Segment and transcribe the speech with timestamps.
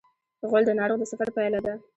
[0.49, 1.73] غول د ناروغ د سفر پایله ده.